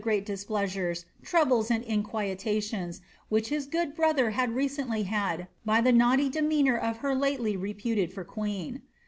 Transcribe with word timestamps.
313 0.03 0.21
peat 0.21 0.25
displeasares, 0.25 1.05
troubles, 1.21 1.69
and 1.69 1.83
inquietations, 1.83 3.01
which 3.29 3.49
his 3.49 3.67
good 3.67 3.95
bi 3.95 4.05
other 4.05 4.31
had 4.31 4.49
recently 4.55 5.03
had 5.03 5.47
by 5.63 5.79
the 5.79 5.91
naughty 5.93 6.27
demeanour 6.27 6.75
of 6.75 6.97
her 7.05 7.13
lately 7.13 7.55
reputed 7.55 8.11
for 8.11 8.25
<jueen." 8.25 8.81